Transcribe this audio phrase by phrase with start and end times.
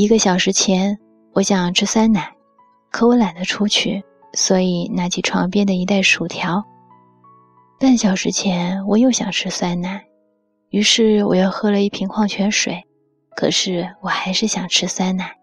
[0.00, 0.98] 一个小时前，
[1.34, 2.32] 我想吃酸奶，
[2.90, 6.64] 可我懒得出去，所以拿起床边的一袋薯条。
[7.78, 10.02] 半小时前，我又想吃酸奶，
[10.70, 12.82] 于是我又喝了一瓶矿泉水，
[13.36, 15.36] 可是我还是想吃酸奶。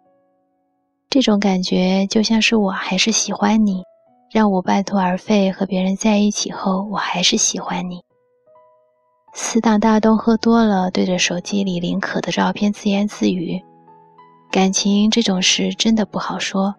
[1.08, 3.84] 这种感觉就像是我还是喜欢你，
[4.32, 8.02] 让我半途而废和别人在一起后，我还是喜欢你。
[9.36, 13.64] 死党大东喝多了，对着手机里林可的照片自言自语。
[14.50, 16.76] 感情这种事真的不好说。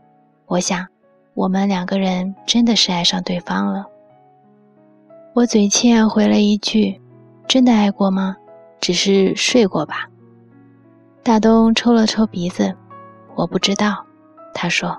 [0.47, 0.87] 我想，
[1.35, 3.87] 我们两个人真的是爱上对方了。
[5.35, 7.01] 我嘴欠回了一句
[7.47, 8.37] ：“真的爱过吗？
[8.81, 10.09] 只是睡过吧。”
[11.23, 12.75] 大东抽了抽鼻子
[13.37, 14.05] ：“我不知道。”
[14.55, 14.99] 他说。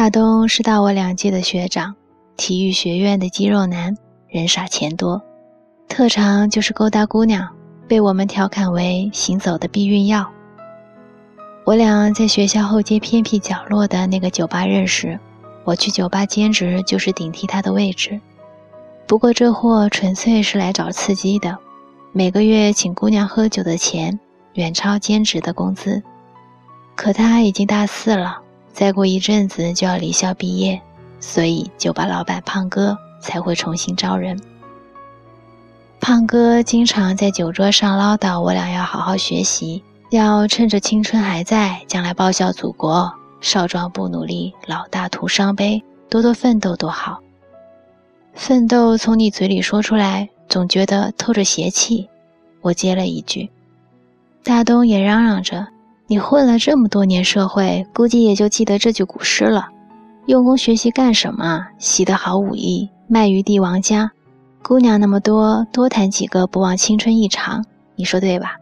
[0.00, 1.94] 大东是大我两届的学长，
[2.38, 3.94] 体育学院的肌肉男，
[4.28, 5.20] 人傻钱多，
[5.90, 7.46] 特长就是勾搭姑娘，
[7.86, 10.26] 被我们调侃为行走的避孕药。
[11.66, 15.20] 我俩在学校后街偏僻角落的那个酒吧认识，
[15.64, 18.18] 我去酒吧兼职就是顶替他的位置。
[19.06, 21.58] 不过这货纯粹是来找刺激的，
[22.12, 24.18] 每个月请姑娘喝酒的钱
[24.54, 26.02] 远超兼职的工资。
[26.96, 28.40] 可他已经大四了。
[28.80, 30.80] 再过一阵子就要离校毕业，
[31.20, 34.40] 所以酒吧老板胖哥才会重新招人。
[36.00, 43.12] 胖哥经常在酒桌上唠叨我俩要好好学习，要趁着青春还在，将来报效祖国。
[43.42, 47.20] 少壮不努力，老大徒伤悲，多多奋斗多好。
[48.32, 52.08] 奋斗从你嘴里说出来，总觉得透着邪气。
[52.62, 53.50] 我接了一句，
[54.42, 55.66] 大东也嚷嚷着。
[56.10, 59.68] 你混了这么多年社会，估计也就记得这句古诗了。
[60.26, 61.64] 用功学习干什么？
[61.78, 64.10] 习得好武艺，卖鱼帝王家。
[64.60, 67.64] 姑娘那么多，多谈几个，不枉青春一场。
[67.94, 68.56] 你说对吧？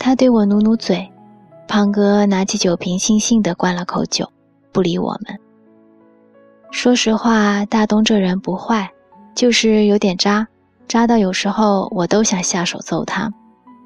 [0.00, 1.08] 他对我努努嘴，
[1.68, 4.28] 胖哥拿起酒瓶，悻悻地灌了口酒，
[4.72, 5.38] 不理我们。
[6.72, 8.90] 说实话，大东这人不坏，
[9.32, 10.48] 就是有点渣，
[10.88, 13.32] 渣到有时候我都想下手揍他。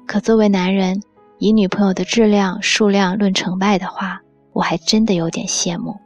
[0.07, 0.99] 可作为男人，
[1.37, 4.21] 以女朋友的质量、数量论成败的话，
[4.53, 5.97] 我还真的有点羡慕。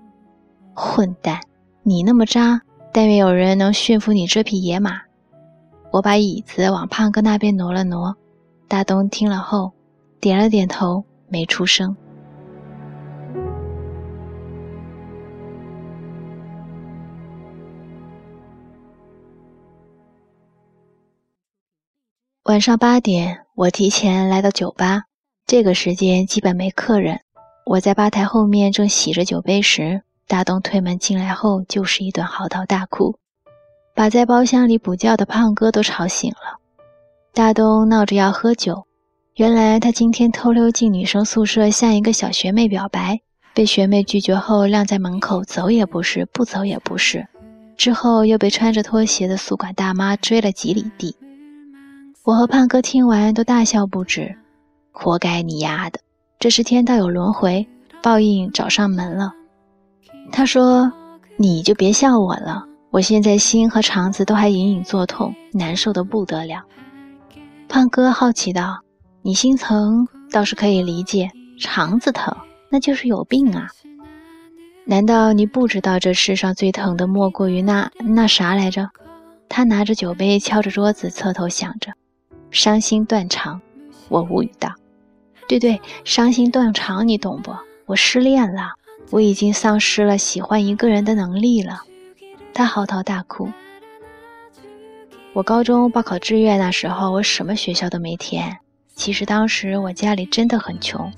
[0.74, 1.40] 混蛋，
[1.84, 5.02] 你那么渣，但愿有人能驯服你这匹野马。
[5.92, 8.16] 我把椅子往胖哥那边挪了挪，
[8.68, 9.74] 大东听了后，
[10.20, 11.96] 点了点头，没出声。
[22.44, 25.09] 晚上八点，我提前来到酒吧。
[25.50, 27.22] 这个时间基本没客人，
[27.66, 33.16] 我在吧台后面正洗着酒杯时，大东推门进来后就是一顿嚎啕大哭，
[33.96, 36.60] 把在包厢里补觉的胖哥都吵醒了。
[37.34, 38.86] 大东闹着要喝酒，
[39.38, 43.20] 原来他今天偷溜进女生宿舍向一个小学妹表白，
[43.56, 47.28] 被学妹拒绝后晾在门口，走也不是，不走也不是，
[47.76, 51.18] 之后又被穿着拖鞋的宿管大妈追了几里地。
[52.24, 54.38] 我和胖哥听完都大笑不止。
[55.02, 56.02] 活该你丫的！
[56.40, 57.66] 这是天道有轮回，
[58.04, 59.32] 报应找上门了。
[60.30, 60.92] 他说
[61.40, 66.64] ：“你就别笑我了，我现在心和肠子都还隐隐作痛，难受的不得了。”
[67.70, 68.82] 胖哥好奇道
[69.24, 71.32] ：“你心疼倒是可以理解，
[71.62, 72.36] 肠子疼
[72.70, 73.70] 那就是有病啊！
[74.84, 78.90] 难道你不知道这世上最疼的莫过于那那啥来着？”
[79.48, 81.94] 他拿着酒杯敲着桌子，侧头想着
[82.52, 83.62] ：“伤心断肠。”
[84.10, 84.74] 我无语道。
[85.50, 87.52] 对对，伤心断肠，你懂不？
[87.88, 88.74] 我失恋了，
[89.10, 91.82] 我已经丧失了喜欢一个人的能力了。
[92.54, 93.50] 他嚎啕大哭。
[95.34, 98.58] 我高中报考志愿那时候，我什么学校都没填。
[98.94, 101.12] 其实当时我家里真的很穷，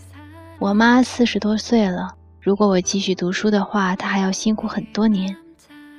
[0.60, 5.36] 我妈四十多岁了，如果我继续读书的话，她还要辛苦很多年。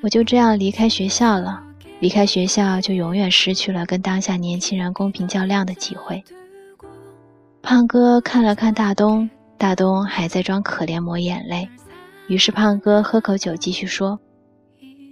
[0.00, 1.62] 我就这样离开学校了，
[2.00, 6.25] 离开学校就永远失去了跟当下年轻人公平较量的机会。
[7.62, 11.69] 胖哥看了看大东，大东还在装可怜抹眼泪，
[12.26, 14.19] 于是胖哥喝口酒继续说：“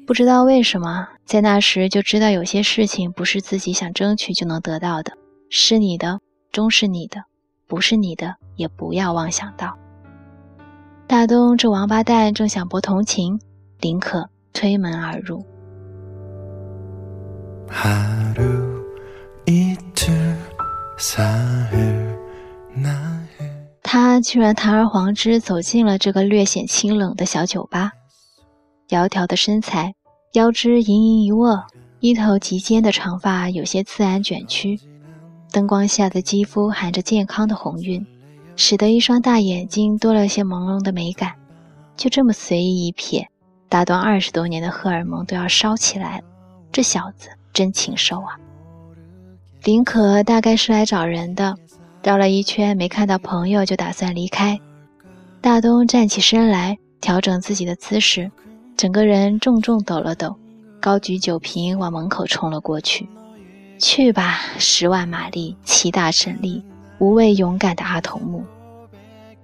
[0.04, 5.12] 不知道为什么，在那时就知道有些事情不是自己想争取就能得到的，
[5.48, 6.18] 是你的
[6.50, 7.22] 终是你的，
[7.68, 9.78] 不是你的也不要妄想到。”
[11.06, 13.40] 大东这王八蛋正想博同情，
[13.78, 15.44] 林可推门而入。
[24.10, 27.92] 他居然堂而皇之走进了这个略显清冷的小酒吧。
[28.88, 29.94] 窈窕的身材，
[30.32, 31.64] 腰肢盈盈一握，
[32.00, 34.80] 一头及肩的长发有些自然卷曲，
[35.52, 38.04] 灯光下的肌肤含着健康的红晕，
[38.56, 41.34] 使得一双大眼睛多了些朦胧的美感。
[41.96, 43.24] 就这么随意一瞥，
[43.68, 46.20] 大东二十多年的荷尔蒙都要烧起来。
[46.72, 48.36] 这小子真禽兽啊！
[49.62, 51.54] 林可大概是来找人的，
[52.02, 54.58] 绕了一圈没看到朋友，就打算离开。
[55.40, 58.30] 大东站起身来，调整自己的姿势，
[58.76, 60.34] 整个人重重抖了抖，
[60.80, 63.08] 高举酒瓶往门口冲了过去。
[63.78, 66.64] 去吧，十万马力，七大神力，
[66.98, 68.44] 无畏勇敢的阿童木。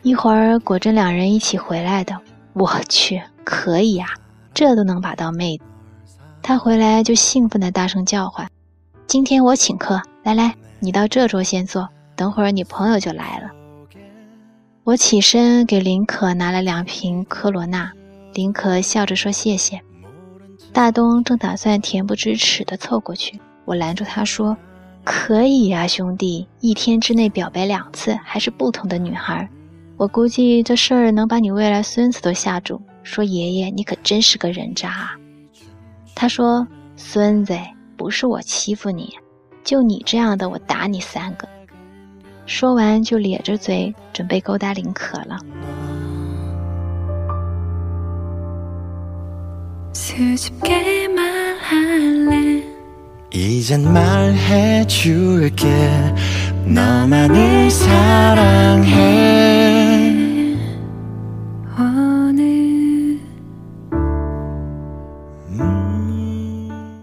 [0.02, 2.16] 一会儿果真两人一起回来的。
[2.54, 4.06] 我去，可以呀，
[4.54, 5.60] 这都能把到妹。
[6.42, 8.48] 他回来就兴奋地大声叫唤
[9.06, 13.50] ：“今天我请客，来来，你到这桌先坐，等会儿你朋友就来了。”
[14.82, 17.92] 我起身给林可拿了两瓶科罗娜，
[18.34, 19.80] 林可笑着说谢谢。
[20.72, 24.56] 大东正打算恬不知耻地凑过去，我拦住他说
[25.02, 29.48] ：“可以呀，兄弟，一天之内表白两次，还是不同的女孩。
[29.96, 35.16] 我估计这事儿能把你未来孙子都吓住，说爷爷你可真是个人渣。”啊。
[36.14, 37.58] 他说：“孙子，
[37.96, 39.14] 不是我欺负你，
[39.64, 41.48] 就你这样的，我打你三个。”
[42.46, 45.38] 说完，就咧着嘴准备勾搭林可了。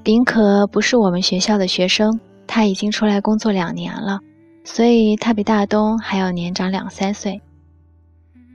[0.04, 4.20] 林可不是我们学校的学生，他已经出来工作两年了。
[4.64, 7.42] 所以他比大东还要年长两三岁。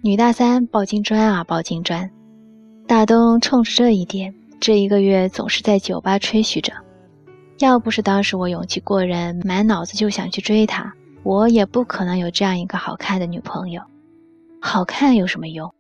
[0.02, 2.10] 女大三抱金砖啊，抱金砖！
[2.86, 6.72] 大东冲着这一点，这一个月总是在酒吧吹嘘着。
[7.58, 10.94] 要不是当时我勇气过人，满脑子就想去追她，
[11.24, 13.82] 我也不可能有这样一个好看的女朋友。
[14.60, 15.74] 好看有什么用？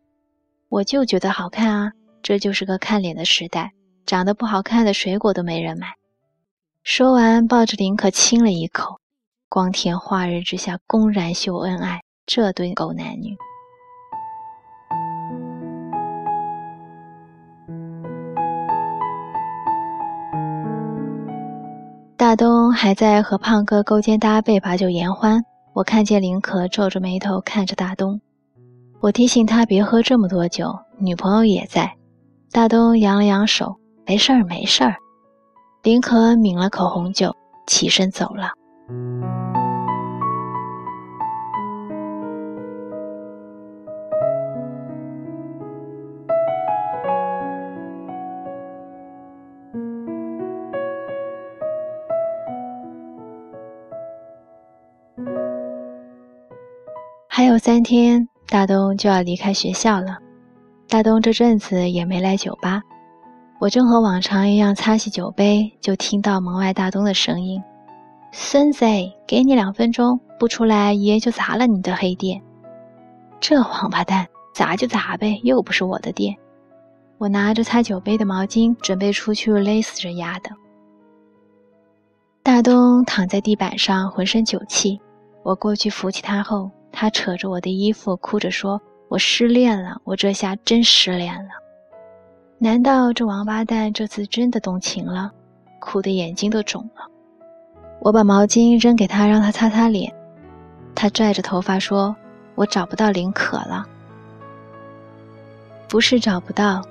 [0.68, 1.92] 我就觉得好看啊！
[2.20, 3.72] 这就是个看脸的时代，
[4.04, 5.86] 长得不好看的水果都没人买。
[6.82, 8.98] 说完，抱着林可亲了一口。
[9.50, 13.34] 光天化日之下公然秀恩爱，这对狗男女。
[22.16, 25.42] 大东还在和胖哥勾肩搭背把酒言欢，
[25.72, 28.20] 我看见林可皱着眉头看着大东，
[29.00, 31.90] 我提醒他别喝这么多酒，女朋友也在。
[32.52, 34.96] 大东扬了扬手，没事儿没事儿。
[35.82, 37.34] 林可抿了口红酒，
[37.66, 38.50] 起身走了。
[57.58, 60.18] 三天，大东就要离开学校了。
[60.88, 62.80] 大东这阵子也没来酒吧。
[63.58, 67.60] 我正和往常一样擦洗酒杯，就听到门外大东的声音
[68.32, 68.84] ：“孙子，
[69.26, 72.40] 给你两分钟，不出来，爷就砸了你的黑店。”
[73.40, 76.36] 这王八蛋，砸就砸呗，又不是我的店。
[77.18, 80.50] 我拿着擦酒杯的毛巾，准备出去勒死这丫的。
[82.44, 85.00] 大东躺在地板上，浑身酒气。
[85.42, 86.70] 我过去扶起他后。
[87.00, 91.50] 他扯着我的衣服，哭着说：“我失恋了，我这下真失恋了。
[92.58, 95.30] 难道这王八蛋这次真的动情了？”
[95.78, 97.06] 哭的眼睛都肿了。
[98.00, 100.12] 我把毛巾扔给他，让他擦擦脸。
[100.92, 102.16] 他拽着头发说
[102.56, 103.86] ：“我找不到林可了。
[105.88, 106.82] 不是找不到，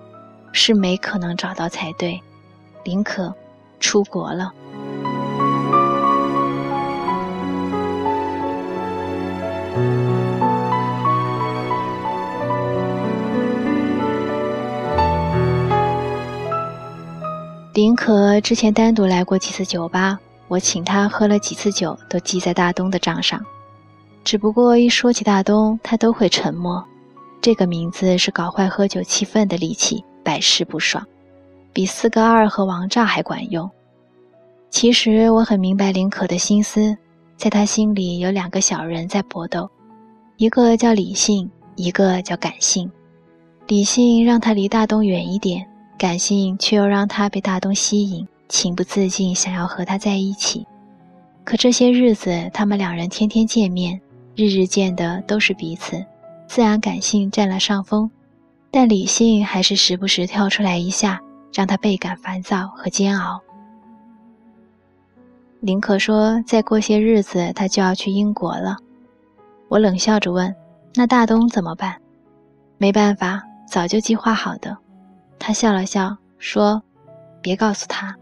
[0.53, 2.17] 是没可能找到才对。
[2.85, 3.35] 林可
[3.81, 4.53] 出国了。”
[17.97, 23.43] 可之前单独来过几次酒吧，我请他喝了几次酒，都记在大东的账上。
[24.23, 26.81] 只不过一说起大东，他都会沉默。
[27.41, 31.03] 这个名字是搞坏喝酒气氛的利器，百试不爽，
[31.73, 33.69] 比四个二和王炸还管用。
[34.69, 36.95] 其实我很明白林可的心思，
[37.35, 39.69] 在他心里有两个小人在搏斗，
[40.37, 42.89] 一个叫理性，一个叫感性。
[43.65, 45.65] 理性让他离大东远一点。
[45.97, 50.65] 感性却又让他被大东吸引，情不自禁想要和他在一起。
[51.43, 53.99] 可这些日子，他们两人天天见面，
[54.35, 56.05] 日日见的都是彼此，
[56.47, 58.09] 自然感性占了上风。
[58.69, 61.19] 但理性还是时不时跳出来一下，
[61.53, 63.41] 让他倍感烦躁和煎熬。
[65.61, 68.77] 林可说：“再过些日子，他就要去英国了。”
[69.69, 70.53] 我冷笑着问
[70.93, 71.95] ：“那大东怎么办
[72.77, 74.77] ？”“没办法，早就计划好的。”
[75.39, 76.83] 他笑了笑说
[77.41, 78.15] ：“别告诉他。”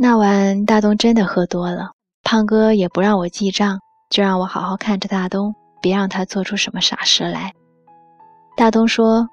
[0.00, 1.90] 那晚，大东真的喝多了。
[2.22, 3.80] 胖哥也不让我记账，
[4.10, 7.52] 就让我好好看着大东，别让他做出什么傻事来。
[8.58, 9.28] 大东说：“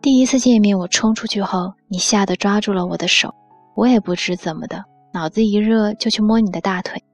[0.00, 3.34] 第一次见面，我冲出去后，你吓得抓住了我的手，
[3.74, 7.04] 我也不知怎么的，脑子一热就去摸你的大腿。”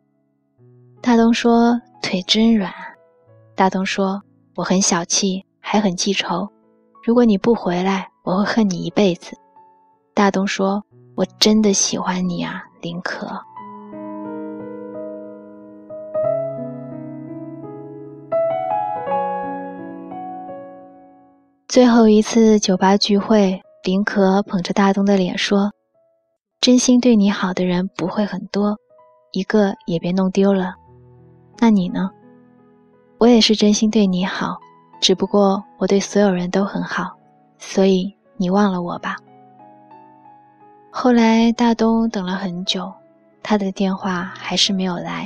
[1.03, 2.73] 大东说：“腿真软。”
[3.57, 4.23] 大东说
[4.55, 6.49] ：“我很小气，还很记仇，
[7.05, 9.37] 如果你不回来，我会恨你一辈子。”
[10.15, 10.81] 大东说。
[11.17, 13.29] 我真的喜欢你啊，林可。
[21.71, 25.71] 最后一次酒吧聚会，林可捧着大东的脸说
[26.61, 28.77] ：“真心对你好的人不会很多，
[29.31, 30.75] 一个也别弄丢了。
[31.61, 32.11] 那你呢？
[33.19, 34.59] 我也是真心对你好，
[35.01, 37.17] 只不过我对所有人都很好，
[37.57, 39.17] 所以你忘了我吧。”
[40.91, 42.93] 后来，大东等了很久，
[43.45, 45.25] 他的电话还是没有来。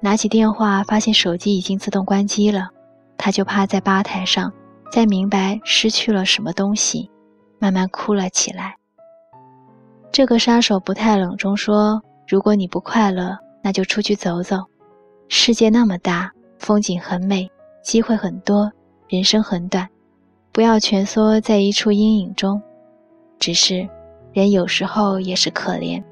[0.00, 2.68] 拿起电话，发现手机已经自动关机了，
[3.16, 4.52] 他就趴在吧台上，
[4.92, 7.10] 在明白失去了什么东西，
[7.58, 8.76] 慢慢哭了起来。
[10.12, 14.58] 这个杀手不太冷，中说：“如果你不快乐，那就出去走走。
[15.28, 17.50] 世界那么大，风景很美，
[17.82, 18.70] 机会很多，
[19.08, 19.88] 人生很短，
[20.52, 22.60] 不要蜷缩在一处阴影中。
[23.38, 23.88] 只是。”
[24.34, 26.02] 人有时候也是可怜，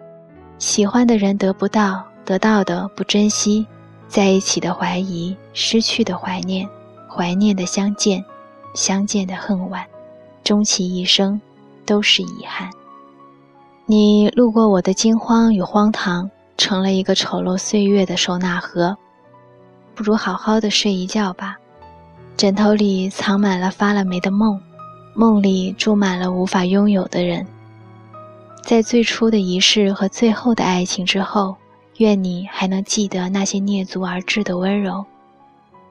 [0.59, 3.67] 喜欢的人得不到，得到的不珍惜，
[4.09, 6.69] 在一起的怀疑，失去的怀念，
[7.09, 8.23] 怀念的相见，
[8.75, 9.85] 相见的恨晚，
[10.45, 11.41] 终其一生
[11.85, 12.71] 都是遗憾。
[13.87, 18.97] 你路过我的惊慌与荒唐，成了一个丑陋岁月的收纳盒，
[19.95, 21.57] 不如好好的睡一觉吧。
[22.37, 24.61] 枕头里藏满了发了霉的梦，
[25.15, 27.47] 梦里住满了无法拥有的人。
[28.62, 31.57] 在最初的仪式和最后的爱情之后，
[31.97, 35.05] 愿你还能记得那些蹑足而至的温柔。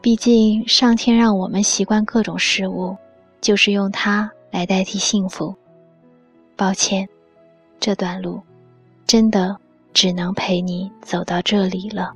[0.01, 2.95] 毕竟，上天让我们习惯各种事物，
[3.41, 5.53] 就是用它来代替幸福。
[6.55, 7.07] 抱歉，
[7.81, 8.41] 这段路，
[9.05, 9.57] 真的
[9.93, 12.13] 只能陪你走到这里了。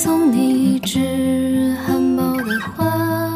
[0.00, 3.34] 送你一只含苞的花。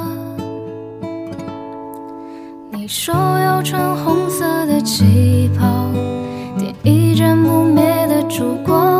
[2.70, 5.90] 你说要穿红色的旗袍
[6.56, 8.91] 点一盏不灭的烛光。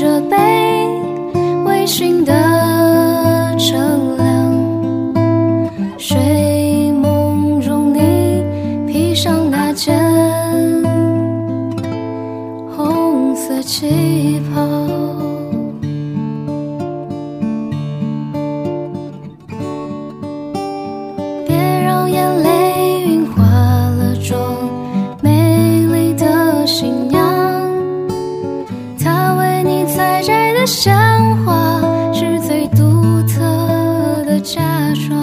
[0.00, 0.36] 这杯
[1.64, 2.32] 微醺的
[3.58, 4.54] 乘凉，
[5.98, 8.44] 睡梦中你
[8.86, 9.98] 披上那件
[12.76, 14.86] 红色旗袍。
[29.98, 30.94] 采摘的鲜
[31.44, 33.42] 花是最独特
[34.24, 34.62] 的嫁
[34.94, 35.17] 妆